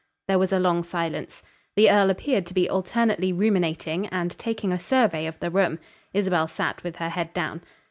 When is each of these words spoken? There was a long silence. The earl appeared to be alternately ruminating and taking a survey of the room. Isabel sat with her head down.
There 0.27 0.39
was 0.39 0.51
a 0.51 0.57
long 0.57 0.81
silence. 0.81 1.43
The 1.75 1.91
earl 1.91 2.09
appeared 2.09 2.47
to 2.47 2.55
be 2.55 2.67
alternately 2.67 3.31
ruminating 3.31 4.07
and 4.07 4.31
taking 4.39 4.71
a 4.71 4.79
survey 4.79 5.27
of 5.27 5.39
the 5.39 5.51
room. 5.51 5.77
Isabel 6.11 6.47
sat 6.47 6.81
with 6.81 6.95
her 6.95 7.09
head 7.09 7.31
down. 7.35 7.61